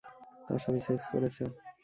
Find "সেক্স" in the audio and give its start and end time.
0.87-1.05